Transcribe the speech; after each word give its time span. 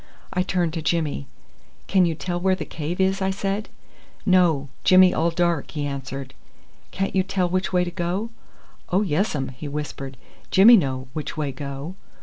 I 0.33 0.41
turned 0.41 0.73
to 0.73 0.81
Jimmy. 0.81 1.27
"Can 1.85 2.07
you 2.07 2.15
tell 2.15 2.39
where 2.39 2.55
the 2.55 2.65
cave 2.65 2.99
is?" 2.99 3.21
I 3.21 3.29
said. 3.29 3.69
"No: 4.25 4.67
Jimmy 4.83 5.13
all 5.13 5.29
dark," 5.29 5.69
he 5.69 5.85
answered. 5.85 6.33
"Can't 6.89 7.15
you 7.15 7.21
tell 7.21 7.47
which 7.47 7.71
way 7.71 7.83
to 7.83 7.91
go?" 7.91 8.31
"Oh 8.89 9.03
yes 9.03 9.35
um," 9.35 9.49
he 9.49 9.67
whispered. 9.67 10.17
"Jimmy 10.49 10.75
know 10.75 11.07
which 11.13 11.37
way 11.37 11.51
go." 11.51 11.93